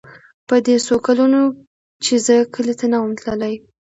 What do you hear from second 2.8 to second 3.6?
نه وم تللى.